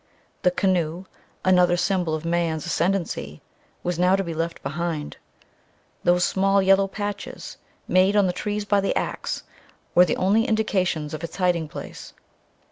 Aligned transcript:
The 0.41 0.49
canoe, 0.49 1.05
another 1.45 1.77
symbol 1.77 2.15
of 2.15 2.25
man's 2.25 2.65
ascendancy, 2.65 3.39
was 3.83 3.99
now 3.99 4.15
to 4.15 4.23
be 4.23 4.33
left 4.33 4.63
behind. 4.63 5.17
Those 6.03 6.25
small 6.25 6.59
yellow 6.59 6.87
patches, 6.87 7.57
made 7.87 8.15
on 8.15 8.25
the 8.25 8.33
trees 8.33 8.65
by 8.65 8.81
the 8.81 8.95
axe, 8.95 9.43
were 9.93 10.05
the 10.05 10.17
only 10.17 10.45
indications 10.47 11.13
of 11.13 11.23
its 11.23 11.35
hiding 11.35 11.67
place. 11.67 12.15